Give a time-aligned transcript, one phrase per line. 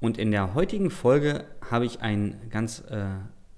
[0.00, 3.06] und in der heutigen Folge habe ich ein ganz äh,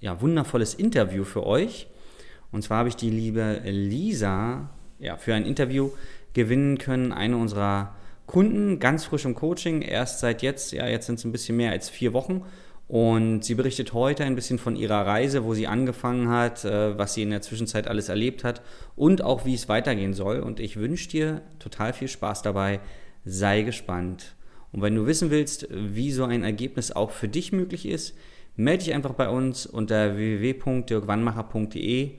[0.00, 1.86] ja, wundervolles Interview für euch.
[2.50, 5.90] Und zwar habe ich die liebe Lisa ja, für ein Interview
[6.32, 7.94] gewinnen können, eine unserer
[8.26, 11.72] Kunden, ganz frisch im Coaching, erst seit jetzt, ja, jetzt sind es ein bisschen mehr
[11.72, 12.42] als vier Wochen.
[12.86, 17.14] Und sie berichtet heute ein bisschen von ihrer Reise, wo sie angefangen hat, äh, was
[17.14, 18.62] sie in der Zwischenzeit alles erlebt hat
[18.96, 20.40] und auch wie es weitergehen soll.
[20.40, 22.80] Und ich wünsche dir total viel Spaß dabei.
[23.24, 24.34] Sei gespannt.
[24.72, 28.16] Und wenn du wissen willst, wie so ein Ergebnis auch für dich möglich ist,
[28.56, 32.18] melde dich einfach bei uns unter www.dirkwannmacher.de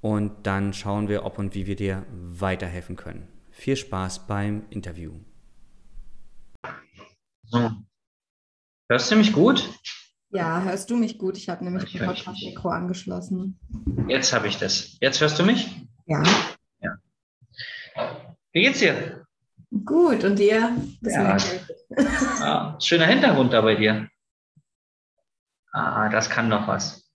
[0.00, 3.28] und dann schauen wir, ob und wie wir dir weiterhelfen können.
[3.50, 5.12] Viel Spaß beim Interview.
[7.44, 7.70] So.
[8.88, 9.68] Hörst du mich gut?
[10.30, 11.36] Ja, hörst du mich gut?
[11.36, 13.58] Ich habe nämlich ich Podcast-Mikro angeschlossen.
[14.08, 14.96] Jetzt habe ich das.
[15.00, 15.68] Jetzt hörst du mich?
[16.06, 16.22] Ja.
[16.80, 16.96] ja.
[18.52, 19.26] Wie geht's dir?
[19.70, 20.76] Gut, und dir?
[21.02, 21.36] Ja.
[22.40, 22.76] ja.
[22.80, 24.08] Schöner Hintergrund da bei dir.
[25.72, 27.08] Ah, das kann doch was.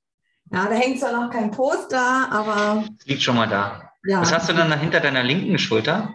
[0.51, 2.85] Ja, da hängt zwar noch kein Poster, aber.
[3.05, 3.91] liegt schon mal da.
[4.05, 4.21] Ja.
[4.21, 6.13] Was hast du dann hinter deiner linken Schulter?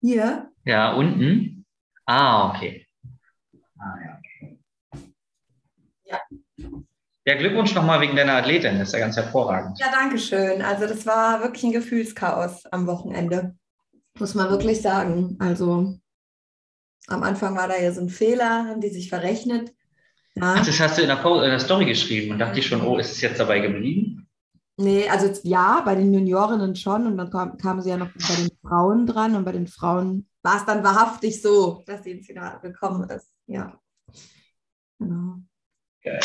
[0.00, 0.50] Hier?
[0.64, 1.66] Ja, unten.
[2.06, 2.86] Ah, okay.
[3.78, 4.20] Ah, ja.
[6.04, 6.20] Ja.
[7.26, 8.78] Ja, Glückwunsch nochmal wegen deiner Athletin.
[8.78, 9.78] Das ist ja ganz hervorragend.
[9.78, 10.62] Ja, danke schön.
[10.62, 13.54] Also, das war wirklich ein Gefühlschaos am Wochenende.
[14.18, 15.36] Muss man wirklich sagen.
[15.38, 15.98] Also,
[17.06, 19.74] am Anfang war da ja so ein Fehler, haben die sich verrechnet.
[20.34, 20.54] Ja.
[20.56, 22.98] Ach, das hast du in der, in der Story geschrieben und dachte ich schon, oh,
[22.98, 24.28] ist es jetzt dabei geblieben?
[24.76, 28.34] Nee, also ja, bei den Juniorinnen schon und dann kam, kamen sie ja noch bei
[28.34, 32.26] den Frauen dran und bei den Frauen war es dann wahrhaftig so, dass sie ins
[32.26, 33.30] Finale gekommen ist.
[33.46, 33.78] Ja.
[34.98, 35.40] Genau.
[36.02, 36.20] Geil.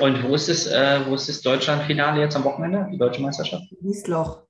[0.00, 3.64] Und wo ist das, äh, wo ist das Deutschland-Finale jetzt am Wochenende, die deutsche Meisterschaft?
[3.80, 4.42] Wiesloch.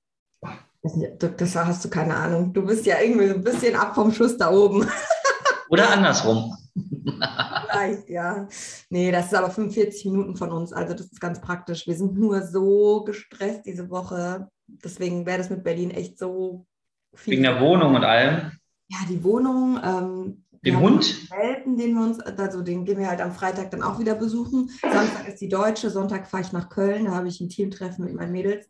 [1.37, 2.53] Das hast du keine Ahnung.
[2.53, 4.85] Du bist ja irgendwie so ein bisschen ab vom Schuss da oben.
[5.69, 6.55] Oder andersrum.
[6.73, 8.47] Vielleicht, ja.
[8.89, 11.87] Nee, das ist aber 45 Minuten von uns, also das ist ganz praktisch.
[11.87, 14.49] Wir sind nur so gestresst diese Woche.
[14.67, 16.65] Deswegen wäre das mit Berlin echt so
[17.13, 17.33] viel.
[17.33, 18.51] Wegen der Wohnung und allem?
[18.87, 19.79] Ja, die Wohnung.
[19.83, 21.29] Ähm, den Hund?
[21.29, 24.71] Welpen, den wir uns, also den gehen wir halt am Freitag dann auch wieder besuchen.
[24.81, 28.15] Samstag ist die Deutsche, Sonntag fahre ich nach Köln, da habe ich ein Teamtreffen mit
[28.15, 28.67] meinen Mädels.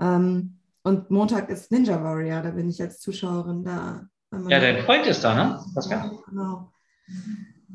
[0.00, 0.57] Ähm,
[0.88, 4.08] und Montag ist Ninja Warrior, da bin ich als Zuschauerin da.
[4.48, 5.62] Ja, dein Freund ist da, ne?
[5.74, 6.10] Pascal?
[6.28, 6.72] Genau.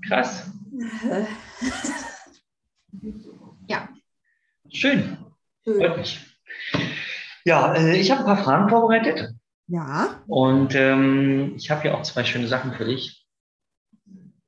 [0.07, 0.51] Krass.
[3.68, 3.88] ja.
[4.72, 5.18] Schön.
[5.63, 6.19] Freut mich.
[7.46, 9.35] Ja, äh, ich habe ein paar Fragen vorbereitet.
[9.68, 10.24] Ja.
[10.28, 13.28] Und ähm, ich habe hier auch zwei schöne Sachen für dich.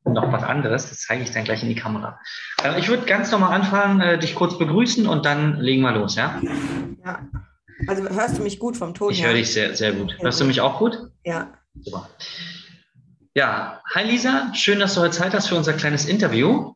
[0.04, 2.20] Und noch was anderes, das zeige ich dann gleich in die Kamera.
[2.64, 6.16] Äh, ich würde ganz normal anfangen, äh, dich kurz begrüßen und dann legen wir los,
[6.16, 6.42] ja?
[7.04, 7.20] Ja.
[7.88, 9.12] Also hörst du mich gut vom Ton?
[9.12, 10.18] Ich höre dich sehr, sehr gut.
[10.20, 10.98] Hörst du mich auch gut?
[11.26, 11.54] Ja.
[11.82, 12.10] Super.
[13.34, 16.74] Ja, hi Lisa, schön, dass du heute Zeit hast für unser kleines Interview.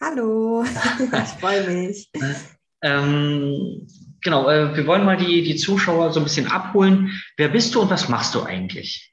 [0.00, 0.64] Hallo,
[1.00, 2.08] ich freue mich.
[2.82, 3.88] ähm,
[4.22, 7.20] genau, äh, wir wollen mal die, die Zuschauer so ein bisschen abholen.
[7.36, 9.12] Wer bist du und was machst du eigentlich?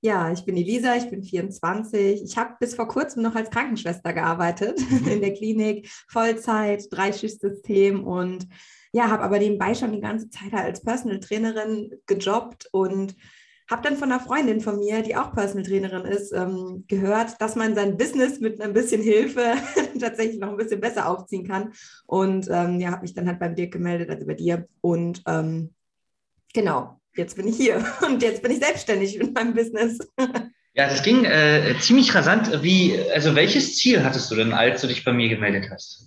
[0.00, 2.22] Ja, ich bin Elisa, ich bin 24.
[2.24, 8.48] Ich habe bis vor kurzem noch als Krankenschwester gearbeitet in der Klinik, Vollzeit, Dreischichtsystem und
[8.92, 13.14] ja, habe aber nebenbei schon die ganze Zeit als Personal Trainerin gejobbt und
[13.70, 17.54] habe dann von einer Freundin von mir, die auch Personal Trainerin ist, ähm, gehört, dass
[17.54, 19.54] man sein Business mit ein bisschen Hilfe
[20.00, 21.72] tatsächlich noch ein bisschen besser aufziehen kann.
[22.06, 24.66] Und ähm, ja, habe mich dann halt beim Dirk gemeldet, also bei dir.
[24.80, 25.74] Und ähm,
[26.54, 29.98] genau, jetzt bin ich hier und jetzt bin ich selbstständig mit meinem Business.
[30.74, 32.62] Ja, das ging äh, ziemlich rasant.
[32.62, 36.06] Wie, also welches Ziel hattest du denn, als du dich bei mir gemeldet hast?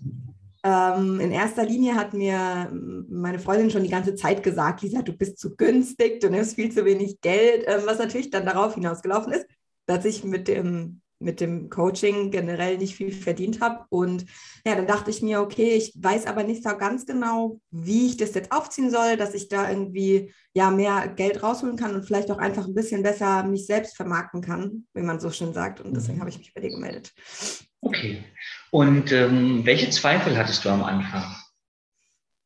[0.64, 2.72] Ähm, in erster Linie hat mir
[3.10, 6.72] meine Freundin schon die ganze Zeit gesagt, Lisa, du bist zu günstig, du nimmst viel
[6.72, 9.48] zu wenig Geld, ähm, was natürlich dann darauf hinausgelaufen ist,
[9.88, 13.86] dass ich mit dem mit dem Coaching generell nicht viel verdient habe.
[13.90, 14.26] Und
[14.66, 18.18] ja, dann dachte ich mir, okay, ich weiß aber nicht so ganz genau, wie ich
[18.18, 22.32] das jetzt aufziehen soll, dass ich da irgendwie ja mehr Geld rausholen kann und vielleicht
[22.32, 25.80] auch einfach ein bisschen besser mich selbst vermarkten kann, wie man so schön sagt.
[25.80, 26.22] Und deswegen mhm.
[26.22, 27.14] habe ich mich bei dir gemeldet.
[27.82, 28.24] Okay.
[28.72, 31.24] Und ähm, welche Zweifel hattest du am Anfang?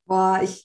[0.06, 0.64] Boah, ich,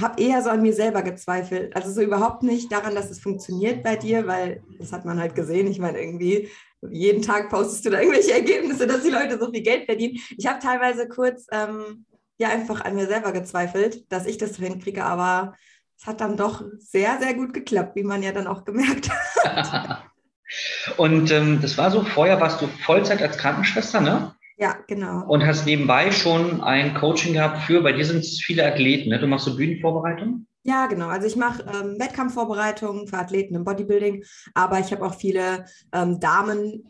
[0.00, 1.76] habe eher so an mir selber gezweifelt.
[1.76, 5.34] Also so überhaupt nicht daran, dass es funktioniert bei dir, weil das hat man halt
[5.34, 5.66] gesehen.
[5.66, 6.48] Ich meine, irgendwie
[6.90, 10.18] jeden Tag postest du da irgendwelche Ergebnisse, dass die Leute so viel Geld verdienen.
[10.36, 12.06] Ich habe teilweise kurz ähm,
[12.38, 15.54] ja einfach an mir selber gezweifelt, dass ich das hinkriege, aber
[15.98, 20.02] es hat dann doch sehr, sehr gut geklappt, wie man ja dann auch gemerkt hat.
[20.96, 24.34] Und ähm, das war so, vorher warst du Vollzeit als Krankenschwester, ne?
[24.58, 25.24] Ja, genau.
[25.26, 29.18] Und hast nebenbei schon ein Coaching gehabt für, bei dir sind es viele Athleten, ne?
[29.18, 30.46] Du machst so Bühnenvorbereitung?
[30.64, 31.08] Ja, genau.
[31.08, 34.24] Also ich mache ähm, Wettkampfvorbereitungen für Athleten im Bodybuilding,
[34.54, 36.88] aber ich habe auch viele ähm, Damen,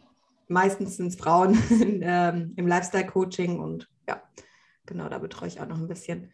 [0.49, 1.59] meistens sind es Frauen,
[2.03, 4.23] ähm, im Lifestyle-Coaching und ja,
[4.85, 6.31] genau, da betreue ich auch noch ein bisschen.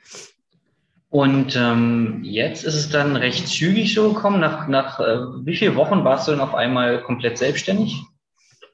[1.11, 4.41] Und ähm, jetzt ist es dann recht zügig so gekommen.
[4.41, 8.03] Nach, nach äh, wie vielen Wochen warst du dann auf einmal komplett selbstständig?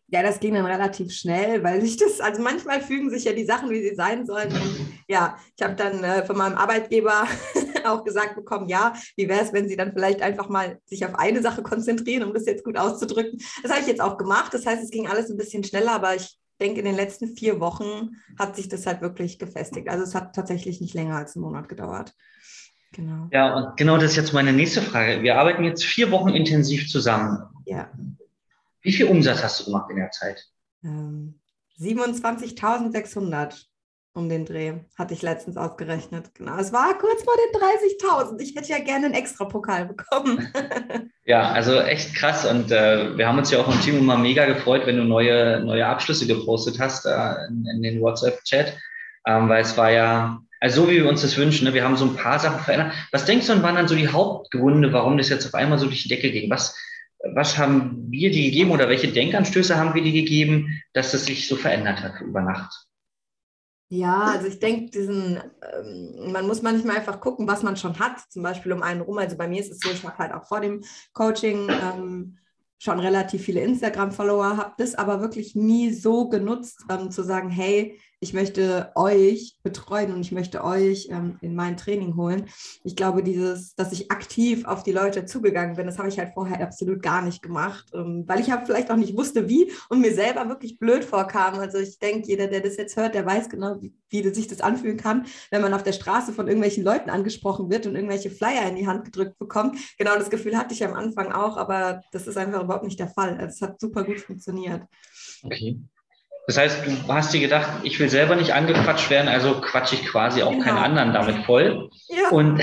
[0.09, 3.45] Ja, das ging dann relativ schnell, weil sich das, also manchmal fügen sich ja die
[3.45, 4.53] Sachen, wie sie sein sollen.
[4.53, 4.77] Und
[5.09, 7.27] ja, ich habe dann äh, von meinem Arbeitgeber
[7.91, 11.15] auch gesagt bekommen, ja, wie wäre es, wenn Sie dann vielleicht einfach mal sich auf
[11.15, 13.41] eine Sache konzentrieren, um das jetzt gut auszudrücken.
[13.63, 14.53] Das habe ich jetzt auch gemacht.
[14.55, 17.61] Das heißt, es ging alles ein bisschen schneller, aber ich denke, in den letzten vier
[17.61, 19.89] Wochen hat sich das halt wirklich gefestigt.
[19.89, 22.15] Also es hat tatsächlich nicht länger als einen Monat gedauert.
[22.93, 23.29] Genau.
[23.33, 25.23] Ja, und genau das ist jetzt meine nächste Frage.
[25.23, 27.43] Wir arbeiten jetzt vier Wochen intensiv zusammen.
[27.67, 27.91] Ja.
[28.83, 30.47] Wie viel Umsatz hast du gemacht in der Zeit?
[30.85, 31.41] Ähm,
[31.81, 33.65] 27.600
[34.17, 36.35] um den Dreh, hatte ich letztens ausgerechnet.
[36.35, 38.41] Genau, es war kurz vor den 30.000.
[38.41, 40.53] Ich hätte ja gerne einen extra Pokal bekommen.
[41.25, 42.47] ja, also echt krass.
[42.47, 45.65] Und äh, wir haben uns ja auch im Team immer mega gefreut, wenn du neue,
[45.65, 48.79] neue Abschlüsse gepostet hast äh, in, in, den WhatsApp-Chat.
[49.27, 51.75] Ähm, weil es war ja, also so wie wir uns das wünschen, ne?
[51.75, 52.93] wir haben so ein paar Sachen verändert.
[53.11, 56.05] Was denkst du, waren dann so die Hauptgründe, warum das jetzt auf einmal so durch
[56.05, 56.49] die Decke ging?
[56.51, 56.79] Was,
[57.33, 61.49] was haben wir die gegeben oder welche Denkanstöße haben wir die gegeben, dass das sich
[61.49, 62.87] so verändert hat über Nacht?
[63.89, 68.21] Ja, also ich denke, diesen, ähm, man muss manchmal einfach gucken, was man schon hat,
[68.31, 69.19] zum Beispiel um einen rum.
[69.19, 70.83] Also bei mir ist es so, ich habe halt auch vor dem
[71.13, 72.39] Coaching ähm,
[72.79, 77.99] schon relativ viele Instagram-Follower, habe das aber wirklich nie so genutzt, ähm, zu sagen, hey,
[78.25, 82.47] ich möchte euch betreuen und ich möchte euch ähm, in mein Training holen.
[82.83, 86.33] Ich glaube, dieses, dass ich aktiv auf die Leute zugegangen bin, das habe ich halt
[86.33, 90.01] vorher absolut gar nicht gemacht, ähm, weil ich halt vielleicht auch nicht wusste, wie und
[90.01, 91.59] mir selber wirklich blöd vorkam.
[91.59, 94.63] Also ich denke, jeder, der das jetzt hört, der weiß genau, wie, wie sich das
[94.63, 98.67] anfühlen kann, wenn man auf der Straße von irgendwelchen Leuten angesprochen wird und irgendwelche Flyer
[98.67, 99.77] in die Hand gedrückt bekommt.
[99.99, 103.09] Genau das Gefühl hatte ich am Anfang auch, aber das ist einfach überhaupt nicht der
[103.09, 103.37] Fall.
[103.37, 104.83] Also es hat super gut funktioniert.
[105.43, 105.79] Okay.
[106.47, 110.05] Das heißt, du hast dir gedacht, ich will selber nicht angequatscht werden, also quatsche ich
[110.07, 110.65] quasi auch genau.
[110.65, 111.89] keinen anderen damit voll.
[112.09, 112.29] Ja.
[112.31, 112.63] Und,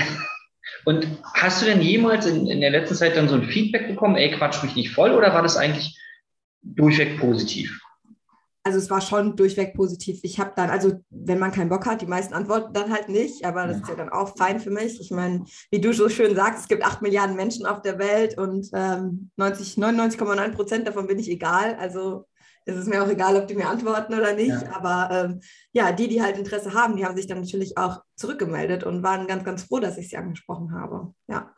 [0.84, 4.16] und hast du denn jemals in, in der letzten Zeit dann so ein Feedback bekommen,
[4.16, 5.98] ey, quatsch mich nicht voll, oder war das eigentlich
[6.62, 7.80] durchweg positiv?
[8.64, 10.20] Also es war schon durchweg positiv.
[10.22, 13.44] Ich habe dann, also wenn man keinen Bock hat, die meisten antworten dann halt nicht,
[13.44, 15.00] aber das ist ja dann auch fein für mich.
[15.00, 18.38] Ich meine, wie du so schön sagst, es gibt acht Milliarden Menschen auf der Welt
[18.38, 21.74] und ähm, 90, 99,9 Prozent davon bin ich egal.
[21.74, 22.26] Also
[22.64, 24.48] es ist mir auch egal, ob die mir antworten oder nicht.
[24.48, 24.76] Ja.
[24.76, 25.40] Aber ähm,
[25.72, 29.26] ja, die, die halt Interesse haben, die haben sich dann natürlich auch zurückgemeldet und waren
[29.26, 31.12] ganz, ganz froh, dass ich sie angesprochen habe.
[31.28, 31.52] Ja.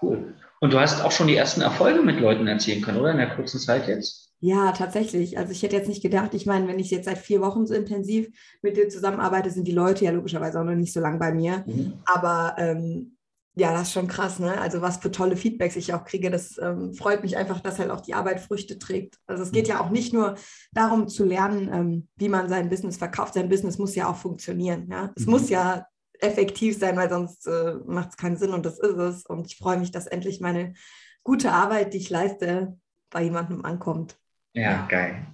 [0.00, 0.34] Cool.
[0.60, 3.12] Und du hast auch schon die ersten Erfolge mit Leuten erzielen können, oder?
[3.12, 4.32] In der kurzen Zeit jetzt?
[4.40, 5.36] Ja, tatsächlich.
[5.36, 7.74] Also ich hätte jetzt nicht gedacht, ich meine, wenn ich jetzt seit vier Wochen so
[7.74, 8.28] intensiv
[8.62, 11.64] mit dir zusammenarbeite, sind die Leute ja logischerweise auch noch nicht so lange bei mir.
[11.66, 11.94] Mhm.
[12.04, 13.17] Aber ähm,
[13.58, 14.60] ja, das ist schon krass, ne?
[14.60, 17.90] Also was für tolle Feedbacks ich auch kriege, das ähm, freut mich einfach, dass halt
[17.90, 19.16] auch die Arbeit Früchte trägt.
[19.26, 20.36] Also es geht ja auch nicht nur
[20.72, 23.34] darum zu lernen, ähm, wie man sein Business verkauft.
[23.34, 25.12] Sein Business muss ja auch funktionieren, ja.
[25.16, 25.32] Es mhm.
[25.32, 25.86] muss ja
[26.20, 29.26] effektiv sein, weil sonst äh, macht es keinen Sinn und das ist es.
[29.26, 30.74] Und ich freue mich, dass endlich meine
[31.24, 32.76] gute Arbeit, die ich leiste,
[33.10, 34.16] bei jemandem ankommt.
[34.52, 34.86] Ja, ja.
[34.88, 35.26] geil.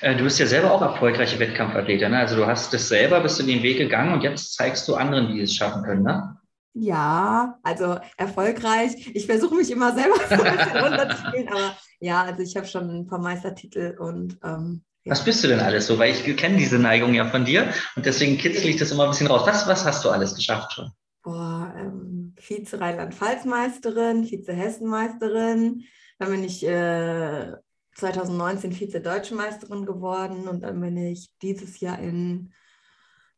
[0.00, 2.10] Äh, du bist ja selber auch erfolgreiche Wettkampfathletin.
[2.12, 2.18] Ne?
[2.18, 5.32] Also du hast das selber, bist du den Weg gegangen und jetzt zeigst du anderen,
[5.32, 6.36] die es schaffen können, ne?
[6.74, 9.12] Ja, also erfolgreich.
[9.14, 12.90] Ich versuche mich immer selber so ein bisschen runterzuspielen, aber ja, also ich habe schon
[12.90, 15.12] ein paar Meistertitel und ähm, ja.
[15.12, 15.98] Was bist du denn alles so?
[15.98, 19.10] Weil ich kenne diese Neigung ja von dir und deswegen kitzel ich das immer ein
[19.10, 19.42] bisschen raus.
[19.46, 20.90] Was, was hast du alles geschafft schon?
[21.22, 25.84] Boah, ähm, Vize Rheinland-Pfalz-Meisterin, Vize Hessen-Meisterin,
[26.18, 27.52] dann bin ich äh,
[27.96, 32.52] 2019 Vize Deutsche Meisterin geworden und dann bin ich dieses Jahr in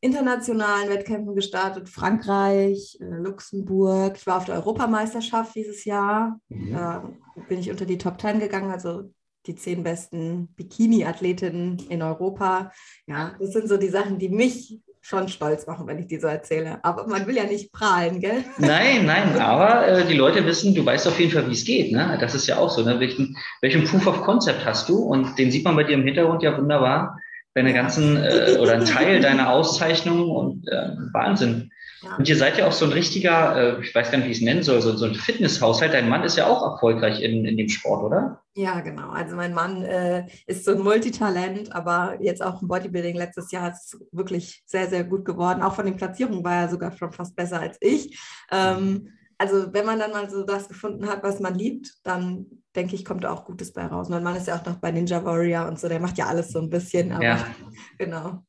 [0.07, 4.17] internationalen Wettkämpfen gestartet, Frankreich, äh, Luxemburg.
[4.17, 6.39] Ich war auf der Europameisterschaft dieses Jahr.
[6.49, 6.73] Mhm.
[6.73, 7.13] Da
[7.49, 9.11] bin ich unter die Top 10 gegangen, also
[9.47, 12.73] die zehn besten Bikini-Athletinnen in Europa.
[13.07, 16.27] Ja, das sind so die Sachen, die mich schon stolz machen, wenn ich die so
[16.27, 16.81] erzähle.
[16.83, 18.43] Aber man will ja nicht prahlen, gell?
[18.59, 21.93] Nein, nein, aber äh, die Leute wissen, du weißt auf jeden Fall, wie es geht.
[21.93, 22.19] Ne?
[22.21, 22.83] Das ist ja auch so.
[22.83, 22.99] Ne?
[22.99, 24.99] Welchen, welchen Proof of Concept hast du?
[24.99, 27.17] Und den sieht man bei dir im Hintergrund ja wunderbar
[27.57, 31.71] deine ganzen äh, oder ein Teil deiner Auszeichnungen und äh, Wahnsinn.
[32.03, 32.17] Ja.
[32.17, 34.39] Und ihr seid ja auch so ein richtiger, äh, ich weiß gar nicht, wie ich
[34.39, 35.95] es nennen soll, so, so ein Fitnesshaushalt.
[35.95, 38.43] Dein Mann ist ja auch erfolgreich in, in dem Sport, oder?
[38.55, 39.09] Ja, genau.
[39.09, 43.73] Also mein Mann äh, ist so ein Multitalent, aber jetzt auch im Bodybuilding letztes Jahr
[43.73, 45.63] ist es wirklich sehr, sehr gut geworden.
[45.63, 48.19] Auch von den Platzierungen war er sogar schon fast besser als ich.
[48.53, 52.95] Ähm, also wenn man dann mal so das gefunden hat, was man liebt, dann denke
[52.95, 54.09] ich, kommt da auch Gutes bei raus.
[54.09, 56.51] Mein Mann ist ja auch noch bei Ninja Warrior und so, der macht ja alles
[56.51, 57.47] so ein bisschen, aber ja.
[57.99, 58.43] genau.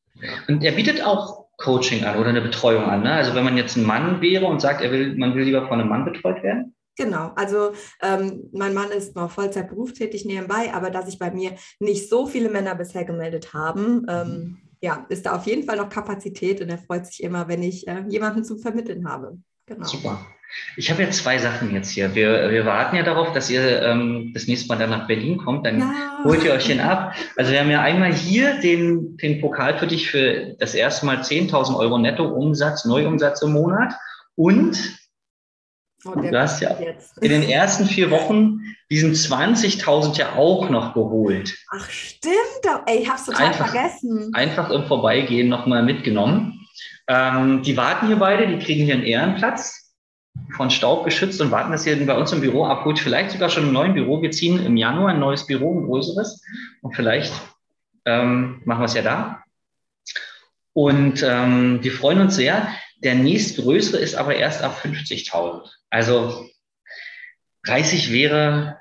[0.47, 3.03] Und er bietet auch Coaching an oder eine Betreuung an.
[3.03, 3.11] Ne?
[3.11, 5.79] Also wenn man jetzt ein Mann wäre und sagt, er will, man will lieber von
[5.79, 6.75] einem Mann betreut werden?
[6.95, 11.51] Genau, also ähm, mein Mann ist noch Vollzeit berufstätig nebenbei, aber dass sich bei mir
[11.79, 15.89] nicht so viele Männer bisher gemeldet haben, ähm, ja, ist da auf jeden Fall noch
[15.89, 19.37] Kapazität und er freut sich immer, wenn ich äh, jemanden zu vermitteln habe.
[19.67, 19.85] Genau.
[19.85, 20.25] Super.
[20.75, 22.15] Ich habe ja zwei Sachen jetzt hier.
[22.15, 25.65] Wir, wir warten ja darauf, dass ihr ähm, das nächste Mal dann nach Berlin kommt.
[25.65, 26.19] Dann ja.
[26.23, 27.15] holt ihr euch den ab.
[27.35, 31.17] Also wir haben ja einmal hier den, den Pokal für dich für das erste Mal
[31.17, 33.93] 10.000 Euro Netto-Umsatz, Neuumsatz im Monat.
[34.35, 34.97] Und
[36.05, 37.17] oh, du hast ja jetzt.
[37.21, 41.57] in den ersten vier Wochen diesen 20.000 ja auch noch geholt.
[41.71, 42.35] Ach stimmt.
[42.85, 44.31] Ey, ich habe es total einfach, vergessen.
[44.33, 46.65] Einfach im Vorbeigehen nochmal mitgenommen.
[47.09, 49.86] Ähm, die warten hier beide, die kriegen hier einen Ehrenplatz
[50.55, 52.99] von Staub geschützt und warten, dass ihr bei uns im Büro abholt.
[52.99, 54.21] Vielleicht sogar schon im neuen Büro.
[54.21, 56.41] Wir ziehen im Januar ein neues Büro, ein größeres.
[56.81, 57.33] Und vielleicht
[58.05, 59.43] ähm, machen wir es ja da.
[60.73, 62.67] Und ähm, wir freuen uns sehr.
[63.03, 65.67] Der nächstgrößere ist aber erst ab 50.000.
[65.89, 66.47] Also
[67.65, 68.77] 30 wäre,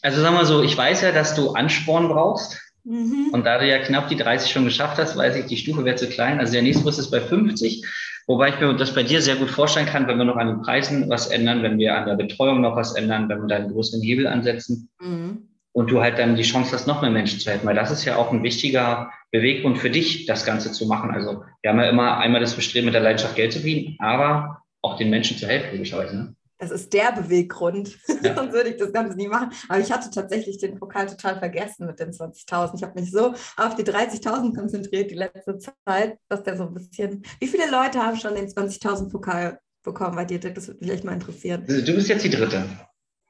[0.00, 2.60] also sagen wir so, ich weiß ja, dass du Ansporn brauchst.
[2.84, 3.30] Mhm.
[3.32, 5.96] Und da du ja knapp die 30 schon geschafft hast, weiß ich, die Stufe wäre
[5.96, 6.40] zu klein.
[6.40, 7.84] Also der nächste ist bei 50.
[8.32, 10.62] Wobei ich mir das bei dir sehr gut vorstellen kann, wenn wir noch an den
[10.62, 13.70] Preisen was ändern, wenn wir an der Betreuung noch was ändern, wenn wir da einen
[13.70, 15.50] größeren Hebel ansetzen mhm.
[15.72, 17.66] und du halt dann die Chance hast, noch mehr Menschen zu helfen.
[17.66, 21.10] Weil das ist ja auch ein wichtiger Beweggrund für dich, das Ganze zu machen.
[21.10, 24.62] Also wir haben ja immer einmal das Bestreben, mit der Leidenschaft Geld zu verdienen, aber
[24.80, 26.16] auch den Menschen zu helfen, logischerweise.
[26.16, 26.34] Ne?
[26.62, 27.98] Das ist der Beweggrund.
[28.22, 28.36] Ja.
[28.36, 29.50] Sonst würde ich das Ganze nie machen.
[29.68, 32.76] Aber ich hatte tatsächlich den Pokal total vergessen mit den 20.000.
[32.76, 36.72] Ich habe mich so auf die 30.000 konzentriert die letzte Zeit, dass der so ein
[36.72, 37.24] bisschen.
[37.40, 40.38] Wie viele Leute haben schon den 20.000 Pokal bekommen bei dir?
[40.38, 41.64] Das würde mich echt mal interessieren.
[41.66, 42.64] Du bist jetzt die dritte.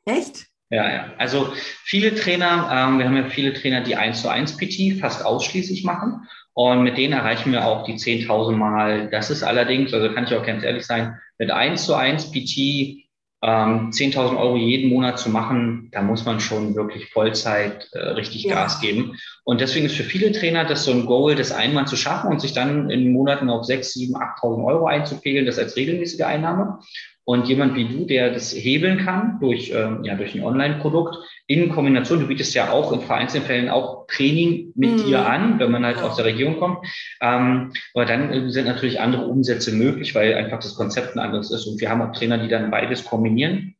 [0.04, 0.44] Echt?
[0.68, 1.12] Ja, ja.
[1.16, 5.24] Also viele Trainer, ähm, wir haben ja viele Trainer, die 1 zu 1 PT fast
[5.24, 6.28] ausschließlich machen.
[6.52, 9.08] Und mit denen erreichen wir auch die 10.000 Mal.
[9.08, 13.02] Das ist allerdings, also kann ich auch ganz ehrlich sein, mit 1 zu 1 PT
[13.42, 18.44] ähm, 10.000 Euro jeden Monat zu machen, da muss man schon wirklich Vollzeit äh, richtig
[18.44, 18.54] ja.
[18.54, 19.18] Gas geben.
[19.44, 22.40] Und deswegen ist für viele Trainer das so ein Goal, das einmal zu schaffen und
[22.40, 26.78] sich dann in Monaten auf 6, 7, 8.000 Euro einzupegeln, das als regelmäßige Einnahme.
[27.24, 31.68] Und jemand wie du, der das hebeln kann durch, ähm, ja, durch ein Online-Produkt in
[31.68, 35.04] Kombination, du bietest ja auch in vereinzelten Fällen auch Training mit mhm.
[35.04, 36.84] dir an, wenn man halt aus der Region kommt.
[37.20, 41.52] Ähm, aber dann äh, sind natürlich andere Umsätze möglich, weil einfach das Konzept ein anderes
[41.52, 41.66] ist.
[41.66, 43.76] Und wir haben auch Trainer, die dann beides kombinieren.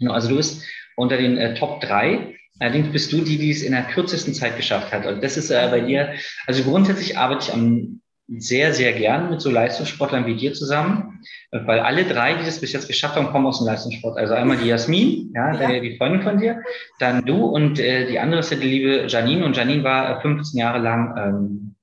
[0.00, 0.66] Genau, also du bist
[0.96, 2.34] unter den äh, Top drei.
[2.58, 5.06] Allerdings bist du die, die es in der kürzesten Zeit geschafft hat.
[5.06, 6.14] Und das ist äh, bei dir,
[6.46, 8.00] also grundsätzlich arbeite ich am
[8.38, 11.20] sehr, sehr gern mit so Leistungssportlern wie dir zusammen,
[11.50, 14.16] weil alle drei, die das bis jetzt geschafft haben, kommen aus dem Leistungssport.
[14.16, 15.80] Also einmal die Jasmin, ja, ja.
[15.80, 16.62] die Freundin von dir,
[17.00, 19.44] dann du und äh, die andere ist ja die liebe Janine.
[19.44, 21.74] Und Janine war 15 Jahre lang ähm,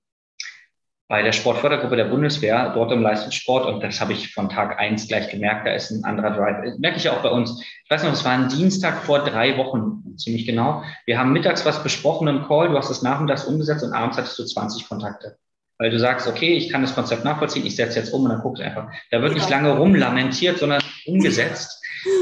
[1.09, 3.65] bei der Sportfördergruppe der Bundeswehr, dort im Leistungssport.
[3.65, 6.63] Und das habe ich von Tag eins gleich gemerkt, da ist ein anderer Drive.
[6.63, 7.61] Das merke ich auch bei uns.
[7.83, 10.83] Ich weiß noch, es war ein Dienstag vor drei Wochen, ziemlich genau.
[11.05, 14.39] Wir haben mittags was besprochen im Call, du hast es nachmittags umgesetzt und abends hattest
[14.39, 15.37] du 20 Kontakte
[15.77, 18.41] weil du sagst, okay, ich kann das Konzept nachvollziehen, ich setze jetzt um und dann
[18.41, 18.91] guckst du einfach.
[19.11, 21.83] Da wird nicht lange rumlamentiert, sondern umgesetzt.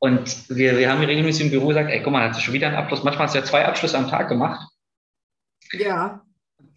[0.00, 2.68] Und wir, wir haben regelmäßig im Büro gesagt, ey, guck mal, hast du schon wieder
[2.68, 3.02] einen Abschluss.
[3.02, 4.68] Manchmal hast du ja zwei Abschlüsse am Tag gemacht.
[5.72, 6.22] Ja.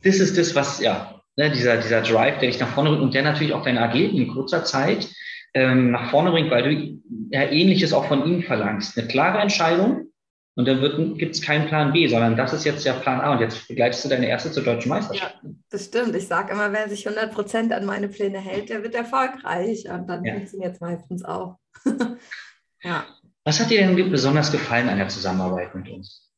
[0.04, 3.14] Das ist das, was, ja, ne, dieser, dieser Drive, der dich nach vorne rückt und
[3.14, 5.08] der natürlich auch deine Athleten in kurzer Zeit
[5.54, 8.98] ähm, nach vorne bringt, weil du ja Ähnliches auch von ihm verlangst.
[8.98, 10.11] Eine klare Entscheidung
[10.56, 13.40] und dann gibt es keinen Plan B, sondern das ist jetzt der Plan A und
[13.40, 15.40] jetzt begleitest du deine erste zur deutschen Meisterschaft.
[15.42, 16.16] Ja, das stimmt.
[16.16, 20.08] Ich sage immer, wer sich 100 Prozent an meine Pläne hält, der wird erfolgreich und
[20.08, 20.34] dann ja.
[20.34, 21.58] funktioniert es meistens auch.
[22.84, 23.06] ja.
[23.44, 26.30] Was hat dir denn besonders gefallen an der Zusammenarbeit mit uns?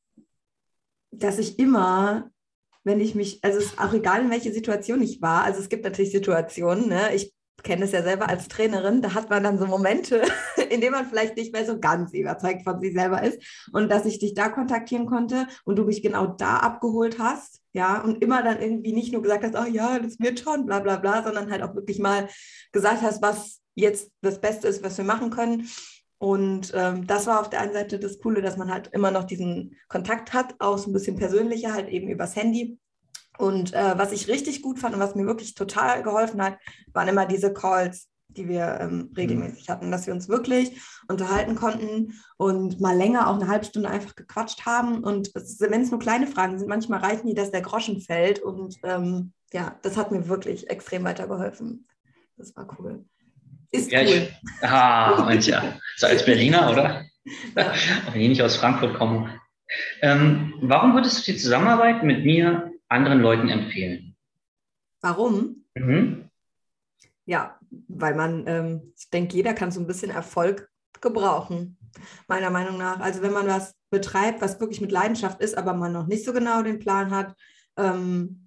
[1.12, 2.30] Dass ich immer
[2.84, 5.44] wenn ich mich, also es ist auch egal, in welche Situation ich war.
[5.44, 7.16] Also es gibt natürlich Situationen, ne?
[7.16, 10.24] ich kenne es ja selber als Trainerin, da hat man dann so Momente,
[10.70, 13.42] in denen man vielleicht nicht mehr so ganz überzeugt von sich selber ist.
[13.72, 18.02] Und dass ich dich da kontaktieren konnte und du mich genau da abgeholt hast, ja,
[18.02, 20.98] und immer dann irgendwie nicht nur gesagt hast, oh ja, das wird schon, bla bla
[20.98, 22.28] bla, sondern halt auch wirklich mal
[22.72, 25.68] gesagt hast, was jetzt das Beste ist, was wir machen können.
[26.20, 29.26] Und ähm, das war auf der einen Seite das Coole, dass man halt immer noch
[29.26, 32.80] diesen Kontakt hat, auch so ein bisschen persönlicher, halt eben übers Handy.
[33.38, 36.58] Und äh, was ich richtig gut fand und was mir wirklich total geholfen hat,
[36.94, 42.14] waren immer diese Calls, die wir ähm, regelmäßig hatten, dass wir uns wirklich unterhalten konnten
[42.38, 45.04] und mal länger, auch eine halbe Stunde einfach gequatscht haben.
[45.04, 48.40] Und wenn es nur kleine Fragen sind, manchmal reichen die, dass der Groschen fällt.
[48.40, 51.88] Und ähm, ja, das hat mir wirklich extrem weitergeholfen.
[52.38, 53.06] Das war cool.
[53.72, 54.08] Ist ja, cool.
[54.08, 55.76] Ich, ah, Mensch, ja.
[55.98, 57.06] So als Berliner, oder?
[57.56, 57.74] Ja.
[58.12, 59.30] Wenn ich nicht aus Frankfurt komme.
[60.02, 64.16] Ähm, warum würdest du die Zusammenarbeit mit mir anderen Leuten empfehlen?
[65.02, 65.66] Warum?
[65.76, 66.30] Mhm.
[67.26, 70.70] Ja, weil man, ähm, ich denke, jeder kann so ein bisschen Erfolg
[71.02, 71.78] gebrauchen,
[72.28, 73.00] meiner Meinung nach.
[73.00, 76.34] Also wenn man was betreibt, was wirklich mit Leidenschaft ist, aber man noch nicht so
[76.34, 77.36] genau den Plan hat,
[77.78, 78.40] ähm,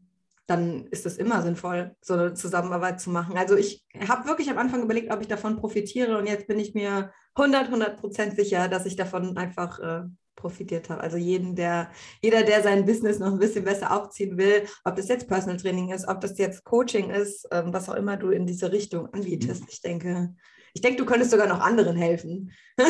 [0.46, 3.36] dann ist es immer sinnvoll, so eine Zusammenarbeit zu machen.
[3.36, 6.72] Also ich habe wirklich am Anfang überlegt, ob ich davon profitiere und jetzt bin ich
[6.74, 10.02] mir 100, 100 Prozent sicher, dass ich davon einfach äh,
[10.36, 11.00] profitiert habe.
[11.00, 11.90] Also jeden, der,
[12.22, 15.90] jeder, der sein Business noch ein bisschen besser aufziehen will, ob das jetzt Personal Training
[15.90, 19.64] ist, ob das jetzt Coaching ist, ähm, was auch immer du in diese Richtung anbietest.
[19.68, 20.34] Ich denke,
[20.76, 22.52] ich denke, du könntest sogar noch anderen helfen,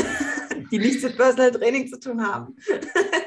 [0.72, 2.56] die nichts mit Personal Training zu tun haben.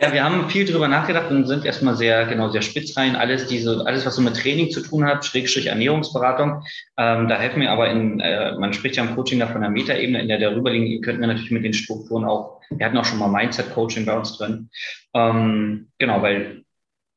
[0.01, 3.15] ja, wir haben viel darüber nachgedacht und sind erstmal sehr, genau, sehr spitz rein.
[3.15, 6.61] Alles, diese, alles, was so mit Training zu tun hat, Schrägstrich Ernährungsberatung.
[6.97, 9.69] Ähm, da helfen wir aber in, äh, man spricht ja im Coaching da von der
[9.69, 13.19] Metaebene, in der darüberliegenden könnten wir natürlich mit den Strukturen auch, wir hatten auch schon
[13.19, 14.69] mal Mindset-Coaching bei uns drin.
[15.13, 16.63] Ähm, genau, weil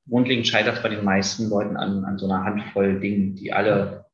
[0.09, 4.07] grundlegend scheitert es bei den meisten Leuten an, an so einer Handvoll Dingen, die alle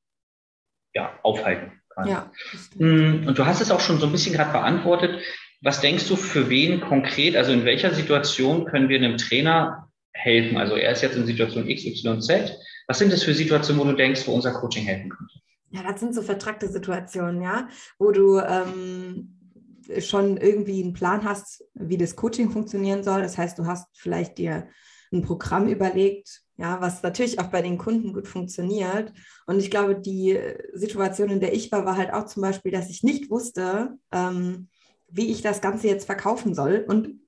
[0.94, 2.08] ja, aufhalten kann.
[2.08, 2.30] Ja,
[2.76, 5.22] hm, und du hast es auch schon so ein bisschen gerade beantwortet.
[5.60, 10.56] Was denkst du, für wen konkret, also in welcher Situation können wir einem Trainer helfen?
[10.56, 12.56] Also er ist jetzt in Situation X, Y, Z.
[12.86, 15.34] Was sind das für Situationen, wo du denkst, wo unser Coaching helfen könnte?
[15.70, 19.37] Ja, das sind so vertrackte Situationen, ja, wo du ähm,
[20.00, 23.22] schon irgendwie einen Plan hast, wie das Coaching funktionieren soll.
[23.22, 24.68] Das heißt, du hast vielleicht dir
[25.12, 29.12] ein Programm überlegt, ja, was natürlich auch bei den Kunden gut funktioniert.
[29.46, 30.38] Und ich glaube, die
[30.74, 34.68] Situation, in der ich war, war halt auch zum Beispiel, dass ich nicht wusste, ähm,
[35.08, 37.20] wie ich das Ganze jetzt verkaufen soll und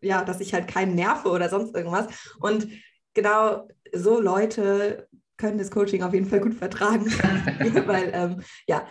[0.00, 2.06] ja, dass ich halt keinen nerve oder sonst irgendwas.
[2.40, 2.68] Und
[3.14, 7.06] genau so Leute können das Coaching auf jeden Fall gut vertragen,
[7.86, 8.86] weil ähm, ja,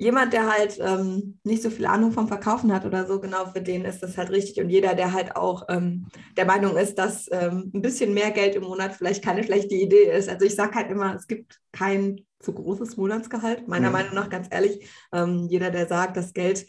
[0.00, 3.60] jemand, der halt ähm, nicht so viel Ahnung vom Verkaufen hat oder so, genau für
[3.60, 4.64] den ist das halt richtig.
[4.64, 6.06] Und jeder, der halt auch ähm,
[6.38, 10.10] der Meinung ist, dass ähm, ein bisschen mehr Geld im Monat vielleicht keine schlechte Idee
[10.10, 10.30] ist.
[10.30, 13.92] Also ich sage halt immer, es gibt kein zu großes Monatsgehalt, meiner ja.
[13.92, 14.88] Meinung nach ganz ehrlich.
[15.12, 16.66] Ähm, jeder, der sagt, dass Geld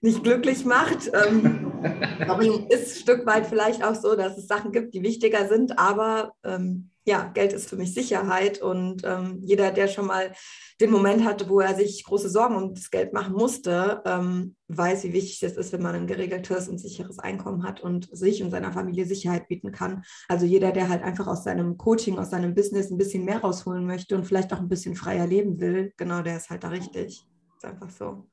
[0.00, 1.12] nicht glücklich macht.
[1.14, 1.72] Ähm,
[2.70, 6.32] ist ein Stück weit vielleicht auch so, dass es Sachen gibt, die wichtiger sind, aber
[6.42, 10.32] ähm, ja, Geld ist für mich Sicherheit und ähm, jeder, der schon mal
[10.80, 15.04] den Moment hatte, wo er sich große Sorgen um das Geld machen musste, ähm, weiß,
[15.04, 18.50] wie wichtig es ist, wenn man ein geregeltes und sicheres Einkommen hat und sich und
[18.50, 20.02] seiner Familie Sicherheit bieten kann.
[20.28, 23.84] Also jeder, der halt einfach aus seinem Coaching, aus seinem Business ein bisschen mehr rausholen
[23.84, 27.26] möchte und vielleicht auch ein bisschen freier leben will, genau, der ist halt da richtig.
[27.56, 28.30] Ist einfach so.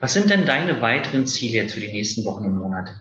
[0.00, 2.92] Was sind denn deine weiteren Ziele jetzt für die nächsten Wochen und Monate?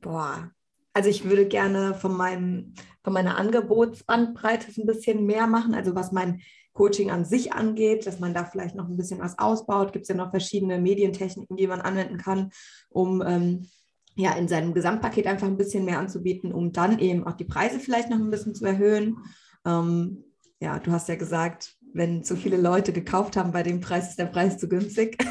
[0.00, 0.50] Boah,
[0.92, 6.12] also ich würde gerne von, meinem, von meiner Angebotsbandbreite ein bisschen mehr machen, also was
[6.12, 9.92] mein Coaching an sich angeht, dass man da vielleicht noch ein bisschen was ausbaut.
[9.92, 12.50] Gibt es ja noch verschiedene Medientechniken, die man anwenden kann,
[12.88, 13.68] um ähm,
[14.14, 17.78] ja in seinem Gesamtpaket einfach ein bisschen mehr anzubieten, um dann eben auch die Preise
[17.78, 19.18] vielleicht noch ein bisschen zu erhöhen.
[19.66, 20.24] Ähm,
[20.60, 24.18] ja, du hast ja gesagt, wenn zu viele Leute gekauft haben bei dem Preis, ist
[24.18, 25.22] der Preis zu günstig.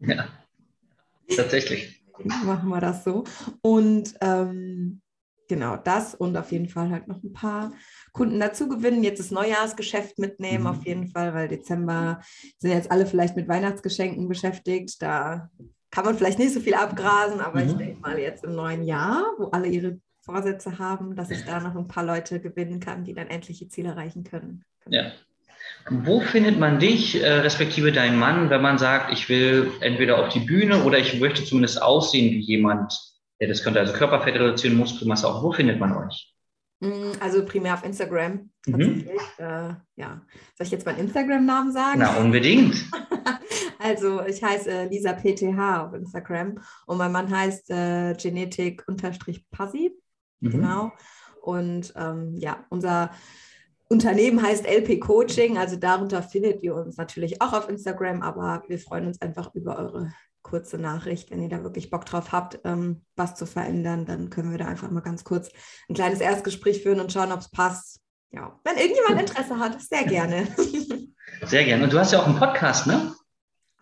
[0.00, 0.28] Ja,
[1.34, 2.05] tatsächlich
[2.44, 3.24] machen wir das so.
[3.62, 5.00] Und ähm,
[5.48, 7.72] genau das und auf jeden Fall halt noch ein paar
[8.12, 9.02] Kunden dazu gewinnen.
[9.02, 10.70] Jetzt das Neujahrsgeschäft mitnehmen, mhm.
[10.70, 12.20] auf jeden Fall, weil Dezember
[12.58, 15.00] sind jetzt alle vielleicht mit Weihnachtsgeschenken beschäftigt.
[15.00, 15.50] Da
[15.90, 17.68] kann man vielleicht nicht so viel abgrasen, aber mhm.
[17.68, 21.60] ich denke mal jetzt im neuen Jahr, wo alle ihre Vorsätze haben, dass ich da
[21.60, 24.64] noch ein paar Leute gewinnen kann, die dann endlich ihr Ziel erreichen können.
[24.88, 25.12] Ja.
[25.88, 30.30] Wo findet man dich, äh, respektive deinen Mann, wenn man sagt, ich will entweder auf
[30.30, 32.92] die Bühne oder ich möchte zumindest aussehen wie jemand,
[33.40, 35.42] der das könnte, also Körperfett reduzieren, Muskelmasse auch.
[35.42, 36.34] Wo findet man euch?
[36.80, 38.72] Mm, also primär auf Instagram mhm.
[38.72, 39.20] tatsächlich.
[39.38, 40.22] Äh, ja.
[40.56, 42.00] Soll ich jetzt meinen Instagram-Namen sagen?
[42.00, 42.84] Na, unbedingt.
[43.78, 49.92] also ich heiße Lisa PTH auf Instagram und mein Mann heißt äh, Genetik-Passi.
[50.40, 50.50] Mhm.
[50.50, 50.92] Genau.
[51.42, 53.10] Und ähm, ja, unser
[53.88, 58.78] Unternehmen heißt LP Coaching, also darunter findet ihr uns natürlich auch auf Instagram, aber wir
[58.80, 61.30] freuen uns einfach über eure kurze Nachricht.
[61.30, 64.66] Wenn ihr da wirklich Bock drauf habt, ähm, was zu verändern, dann können wir da
[64.66, 65.50] einfach mal ganz kurz
[65.88, 68.00] ein kleines Erstgespräch führen und schauen, ob es passt.
[68.30, 70.46] Ja, wenn irgendjemand Interesse hat, sehr gerne.
[71.44, 71.84] Sehr gerne.
[71.84, 73.14] Und du hast ja auch einen Podcast, ne?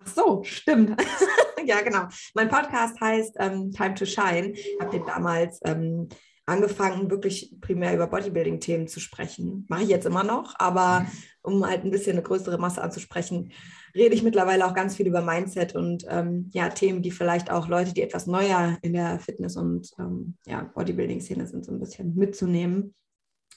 [0.02, 1.00] Ach so, stimmt.
[1.64, 2.08] ja, genau.
[2.34, 4.52] Mein Podcast heißt ähm, Time to Shine.
[4.52, 6.08] Ich habe den damals ähm,
[6.46, 9.64] angefangen, wirklich primär über Bodybuilding-Themen zu sprechen.
[9.68, 11.06] Mache ich jetzt immer noch, aber mhm.
[11.42, 13.52] um halt ein bisschen eine größere Masse anzusprechen,
[13.94, 17.68] rede ich mittlerweile auch ganz viel über Mindset und ähm, ja, Themen, die vielleicht auch
[17.68, 22.14] Leute, die etwas neuer in der Fitness- und ähm, ja, Bodybuilding-Szene sind, so ein bisschen
[22.14, 22.94] mitzunehmen.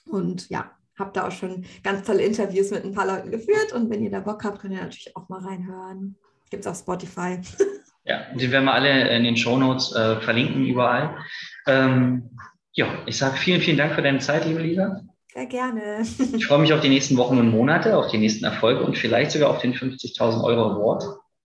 [0.05, 3.73] Und ja, habe da auch schon ganz tolle Interviews mit ein paar Leuten geführt.
[3.73, 6.15] Und wenn ihr da Bock habt, könnt ihr natürlich auch mal reinhören.
[6.49, 7.39] Gibt es auf Spotify.
[8.09, 11.17] Ja, die werden wir alle in den Shownotes äh, verlinken, überall.
[11.65, 12.29] Ähm,
[12.77, 15.01] ja, ich sage vielen, vielen Dank für deine Zeit, liebe Lisa.
[15.33, 16.03] Sehr gerne.
[16.35, 19.31] Ich freue mich auf die nächsten Wochen und Monate, auf die nächsten Erfolge und vielleicht
[19.31, 21.03] sogar auf den 50.000 Euro Award.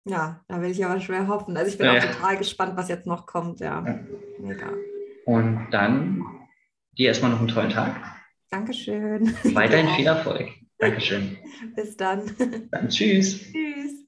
[0.04, 1.56] Ja, da will ich aber schwer hoffen.
[1.56, 3.60] Also ich bin ja, auch total gespannt, was jetzt noch kommt.
[3.60, 3.98] Ja, ja.
[4.38, 4.72] mega.
[5.26, 6.24] Und dann
[6.96, 7.96] dir erstmal noch einen tollen Tag.
[8.50, 9.34] Dankeschön.
[9.54, 10.48] Weiterhin viel Erfolg.
[10.78, 11.36] Dankeschön.
[11.74, 12.30] Bis dann.
[12.70, 13.40] Dann tschüss.
[13.40, 14.07] Tschüss.